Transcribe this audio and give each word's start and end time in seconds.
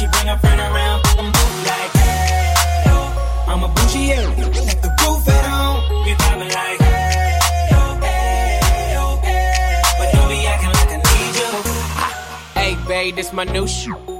She 0.00 0.06
bring 0.06 0.28
her 0.28 0.38
friend 0.38 0.58
around, 0.58 1.02
like, 1.04 1.92
hey. 1.92 2.54
I'm 3.46 3.62
a 3.62 3.68
bougie, 3.68 4.16
the 4.16 4.88
roof 5.02 5.28
at 5.28 5.44
home, 5.44 6.04
we 6.06 6.14
poppin' 6.14 6.48
like, 6.48 6.80
hey, 6.80 7.38
hey, 7.68 8.62
hey. 9.22 9.82
But 9.98 10.08
don't 10.14 10.28
be 10.30 10.36
like 10.48 10.64
I 10.64 10.72
need 11.04 11.34
you. 11.36 11.52
Hey, 12.54 12.88
babe, 12.88 13.16
this 13.16 13.30
my 13.34 13.44
new 13.44 13.66
shoe. 13.66 14.19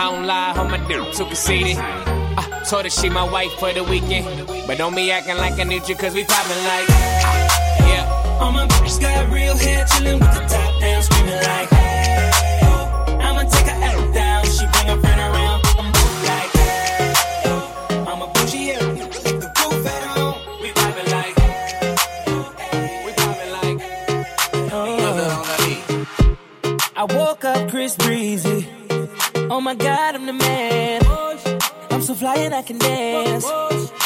I 0.00 0.12
don't 0.12 0.26
lie, 0.26 0.52
on 0.56 0.70
my 0.70 0.78
dick 0.86 1.12
too 1.12 1.24
conceited. 1.24 1.76
I 1.76 2.62
told 2.68 2.84
her 2.84 2.90
she 2.90 3.08
my 3.08 3.24
wife 3.28 3.50
for 3.58 3.72
the 3.72 3.82
weekend. 3.82 4.46
But 4.66 4.78
don't 4.78 4.94
be 4.94 5.10
acting 5.10 5.36
like 5.36 5.58
I 5.58 5.64
need 5.64 5.88
you, 5.88 5.96
cause 5.96 6.14
we 6.14 6.24
poppin' 6.24 6.64
like. 6.64 6.86
ah, 6.88 7.88
Yeah. 7.88 8.38
All 8.40 8.52
my 8.52 8.66
bitches 8.68 9.00
got 9.00 9.28
real 9.32 9.56
hair, 9.56 9.84
chillin' 9.86 10.20
with 10.20 10.32
the 10.32 10.40
top 10.46 10.80
down, 10.80 11.02
screaming 11.02 11.34
like, 11.34 11.68
hey, 11.70 12.60
oh. 12.62 13.16
I'ma 13.26 13.42
take 13.50 13.66
her 13.66 13.82
out 13.90 14.14
down. 14.14 14.44
She 14.44 14.66
bring 14.72 14.86
her 14.86 15.00
friend 15.00 15.20
around, 15.20 15.60
I'm 15.80 15.92
like, 16.30 16.52
hey, 16.52 17.12
oh. 17.46 18.06
I'm 18.08 18.22
a 18.22 18.26
bougie, 18.34 18.58
yeah. 18.70 18.78
The 18.78 19.48
roof 19.58 19.86
at 19.86 20.02
home, 20.14 20.36
we 20.62 20.68
poppin' 20.78 21.08
like, 21.16 21.34
We 23.04 23.10
poppin' 23.18 23.50
like. 23.58 23.78
I 26.96 27.04
woke 27.04 27.44
up 27.44 27.68
Chris 27.70 27.96
Breezy. 27.96 28.57
Oh 29.58 29.60
my 29.60 29.74
God, 29.74 30.14
I'm 30.14 30.24
the 30.24 30.32
man. 30.32 31.02
I'm 31.90 32.00
so 32.00 32.14
fly 32.14 32.36
and 32.36 32.54
I 32.54 32.62
can 32.62 32.78
dance. 32.78 33.44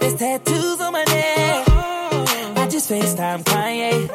There's 0.00 0.14
tattoos 0.14 0.80
on 0.80 0.94
my 0.94 1.04
neck. 1.04 1.68
I 2.56 2.66
just 2.70 2.90
FaceTime 2.90 3.44
Kanye. 3.44 4.08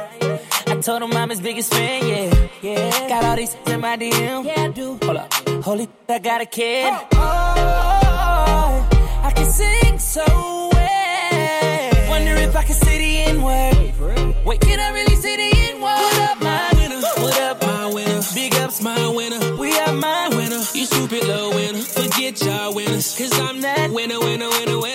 I 0.66 0.82
told 0.82 1.04
him 1.04 1.16
I'm 1.16 1.30
his 1.30 1.40
biggest 1.40 1.72
fan, 1.72 2.08
yeah. 2.08 2.34
Yeah. 2.64 3.10
Got 3.10 3.26
all 3.26 3.36
these 3.36 3.56
in 3.68 3.80
my 3.80 3.96
DM. 3.96 4.44
Yeah, 4.44 4.64
I 4.64 4.70
do. 4.70 4.98
Hold 5.04 5.18
up. 5.18 5.32
Holy, 5.64 5.88
I 6.10 6.18
got 6.18 6.42
a 6.42 6.48
kid. 6.48 6.92
Oh, 6.92 7.08
oh, 7.14 8.90
I 9.22 9.30
can 9.30 9.46
sing 9.46 10.00
so 10.00 10.26
well. 10.74 12.10
Wonder 12.10 12.38
if 12.38 12.56
I 12.56 12.64
can 12.64 12.74
say 12.74 12.98
the 12.98 13.18
N 13.30 13.44
word. 13.44 13.94
Wait, 14.48 14.62
can 14.62 14.80
I 14.80 14.90
really 14.94 15.16
say 15.16 15.36
the 15.38 15.58
N 15.74 15.76
word? 15.76 15.84
What 15.84 16.22
up, 16.32 16.42
my 16.42 16.72
winner? 16.74 17.02
What 17.22 17.40
up, 17.40 17.62
my 17.62 17.86
winner? 17.94 18.20
Big 18.34 18.56
ups, 18.56 18.82
my 18.82 19.08
winner. 19.10 19.58
We 19.58 19.78
are 19.78 19.94
my. 19.94 20.29
You 20.74 20.86
stupid 20.86 21.24
little 21.26 21.50
winner. 21.52 21.82
Forget 21.82 22.42
y'all 22.44 22.74
winners. 22.74 23.18
Cause 23.18 23.38
I'm 23.40 23.62
that 23.62 23.92
winner, 23.92 24.20
winner, 24.20 24.50
winner, 24.50 24.80
winner. 24.80 24.89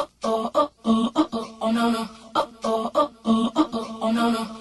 Chris 0.00 0.08
Cross 0.22 0.70
and 4.02 4.59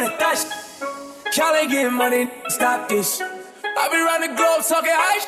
that 0.00 0.18
that 0.18 0.36
shit. 0.38 1.36
Y'all 1.36 1.54
ain't 1.54 1.70
getting 1.70 1.94
money, 1.94 2.30
stop 2.48 2.88
this. 2.88 3.20
I 3.20 3.88
be 3.90 3.98
round 3.98 4.22
the 4.22 4.32
globe 4.36 4.62
talking 4.66 4.94
high. 4.94 5.22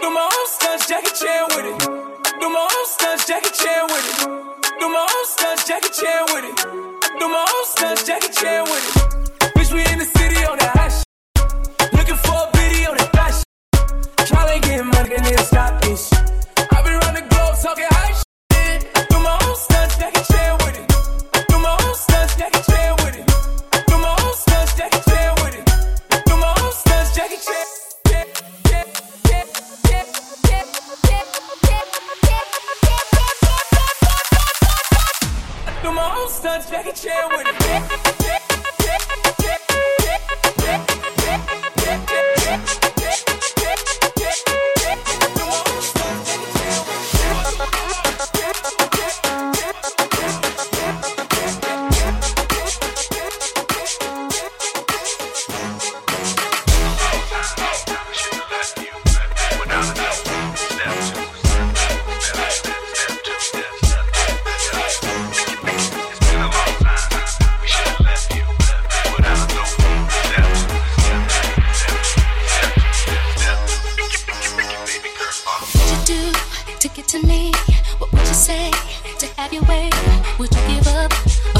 Do 0.00 0.10
my 0.10 0.24
own 0.24 0.46
stunts, 0.48 0.88
Jackie 0.88 1.14
Chan 1.14 1.44
with 1.54 1.66
it. 1.66 1.78
Do 2.40 2.48
my 2.50 2.62
own 2.62 2.86
stunts, 2.86 3.26
Jackie 3.26 3.50
Chan 3.50 3.86
with 3.90 4.06
it. 4.10 4.16
Do 4.80 4.88
my 4.88 5.02
own 5.02 5.26
stunts, 5.26 5.66
Jackie 5.66 5.90
Chan 5.90 6.24
with 6.32 6.44
it. 6.44 6.56
Do 7.18 7.28
my 7.28 7.42
own 7.42 7.64
stunts, 7.66 8.06
Jackie 8.06 8.32
Chan 8.32 8.64
with 8.64 8.84
it. 8.84 9.54
Bitch, 9.54 9.72
we 9.72 9.80
in 9.92 9.98
the 9.98 10.04
city 10.04 10.44
on 10.46 10.58
that 10.58 10.72
hot 10.74 10.90
shit. 10.90 11.92
Looking 11.92 12.16
for 12.16 12.36
a 12.36 12.50
video 12.56 12.94
that 12.94 13.10
that 13.12 13.32
shit. 13.34 14.30
Y'all 14.30 14.48
ain't 14.48 14.62
getting 14.62 14.86
money, 14.86 15.36
stop 15.42 15.83
Do 36.14 36.20
my 36.20 36.22
own 36.22 36.30
stunts, 36.30 36.70
Jackie 36.70 36.92
Chan 36.92 37.28
with 37.30 37.46
it. 37.48 38.53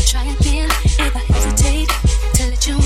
Try 0.06 0.24
again. 0.24 0.68
If 0.98 1.14
I 1.14 1.20
hesitate, 1.32 1.88
to 2.34 2.50
let 2.50 2.66
you 2.66 2.76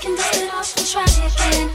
can 0.00 0.16
dust 0.16 0.36
it 0.36 0.54
off 0.54 0.76
and 0.76 0.86
try 0.86 1.04
again. 1.26 1.73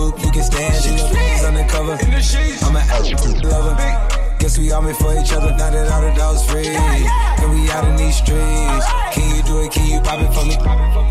Drive 0.00 0.08
a 0.08 0.12
coupe, 0.12 0.24
you 0.24 0.32
can 0.32 0.42
stand 0.42 0.74
it. 0.74 0.84
He's 0.84 1.44
undercover. 1.44 1.92
I'm 1.92 2.76
an 2.76 2.82
absolute 2.88 3.44
lover. 3.44 3.76
Guess 4.38 4.58
we 4.58 4.72
all 4.72 4.82
meant 4.82 4.96
for 4.96 5.12
each 5.12 5.32
other. 5.32 5.50
Now 5.56 5.70
that 5.70 5.92
all 5.92 6.00
the 6.00 6.12
dogs 6.16 6.42
free. 6.44 6.66
And 6.68 7.52
we 7.52 7.70
out 7.70 7.84
in 7.84 7.96
these 7.96 8.16
streets. 8.16 8.86
Can 9.12 9.36
you 9.36 9.42
do 9.42 9.60
it? 9.60 9.72
Can 9.72 9.86
you 9.86 10.00
pop 10.00 10.20
it 10.20 10.32
for 10.32 10.44
me? 10.44 10.56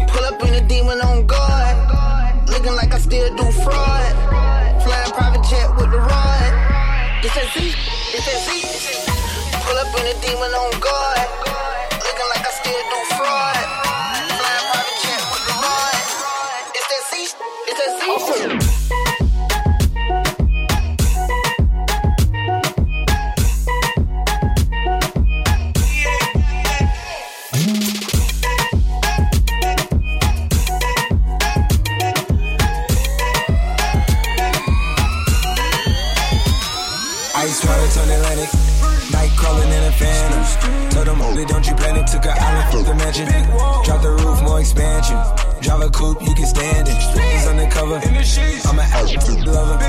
Pull 0.10 0.25
up 0.25 0.41
in 0.41 0.53
a 0.55 0.67
demon 0.67 1.01
on 1.01 1.27
guard. 1.27 2.50
Looking 2.50 2.74
like 2.74 2.93
I 2.93 3.00
still 3.00 3.29
do 3.36 3.51
fraud. 3.62 4.13
Flying 4.81 5.12
private 5.12 5.43
jet 5.46 5.69
with 5.77 5.91
the 5.91 6.00
rod. 6.00 6.53
It's 7.24 7.36
that 7.36 7.53
Z. 7.53 7.74
It's 8.15 8.25
that 8.25 8.41
Z. 8.41 8.50
Pull 9.65 9.77
up 9.77 9.93
in 10.00 10.05
a 10.10 10.15
demon 10.22 10.51
on 10.58 10.72
guard. 10.81 11.29
Looking 11.93 12.29
like 12.34 12.41
I 12.41 12.51
still 12.58 12.84
do 12.89 13.00
fraud. 13.17 13.59
Ice 37.39 37.63
water 37.63 37.88
turn 37.96 38.10
Atlantic. 38.12 38.51
Night 39.15 39.31
calling 39.39 39.72
in 39.72 39.84
a 39.88 39.91
phantom. 39.93 40.91
Told 40.91 41.08
them, 41.08 41.19
holy, 41.24 41.46
don't 41.46 41.65
you 41.65 41.74
panic. 41.74 42.05
Took 42.05 42.25
an 42.25 42.36
island 42.36 42.67
from 42.67 42.84
the 42.84 42.96
mansion. 42.96 43.27
Drop 43.88 44.01
the 44.01 44.12
roof, 44.12 44.43
more 44.43 44.60
expansion. 44.60 45.15
Drive 45.62 45.81
a 45.88 45.89
coupe, 45.89 46.22
you 46.22 46.36
can 46.36 46.46
stand 46.46 46.89
it. 46.89 47.00
He's 47.00 47.48
undercover. 47.48 47.96
I'm 48.67 48.77
an 48.77 48.88
absolute 48.91 49.48
lover. 49.48 49.79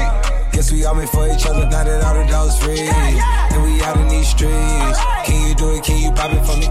Guess 0.53 0.71
we 0.71 0.85
all 0.85 0.95
meant 0.95 1.11
for 1.11 1.27
each 1.27 1.45
other. 1.45 1.67
Now 1.67 1.83
that 1.83 2.05
all 2.07 2.15
the 2.15 2.31
dogs 2.31 2.57
free. 2.63 2.87
And 2.87 3.63
we 3.65 3.83
out 3.83 3.99
in 3.99 4.07
these 4.07 4.29
streets. 4.29 5.01
Can 5.27 5.49
you 5.49 5.55
do 5.57 5.75
it? 5.75 5.83
Can 5.83 5.99
you 5.99 6.13
pop 6.13 6.31
it 6.31 6.47
for 6.47 6.55
me? 6.55 6.71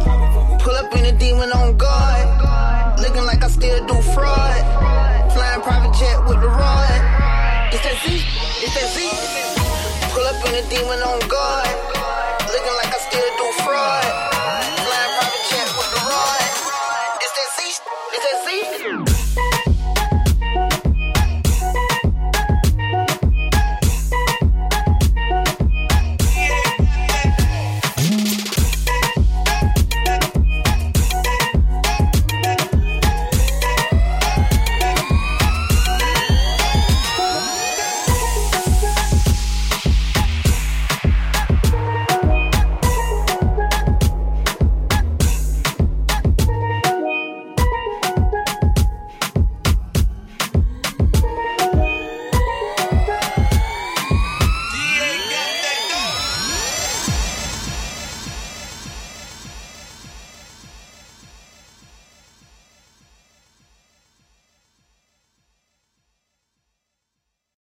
Pull 0.64 0.76
up 0.80 0.96
in 0.96 1.04
a 1.12 1.18
demon 1.20 1.52
on 1.52 1.76
guard. 1.76 3.00
Looking 3.02 3.26
like 3.26 3.44
I 3.44 3.50
still 3.50 3.86
do 3.86 4.02
fraud. 4.16 4.64
Flying 5.36 5.60
private 5.60 5.92
jet 6.00 6.24
with 6.24 6.40
the 6.40 6.48
rod. 6.48 7.68
It's 7.76 7.84
that 7.84 8.00
Z. 8.00 8.24
It's 8.64 8.74
that 8.80 8.96
Z. 8.96 9.40
Pull 10.20 10.28
up 10.28 10.46
in 10.48 10.56
a 10.56 10.70
demon 10.70 11.00
on 11.00 11.20
guard. 11.30 11.70
Looking 12.52 12.76
like 12.76 12.92
I 12.94 13.00
still 13.08 13.30
do 13.40 13.64
fraud. 13.64 14.59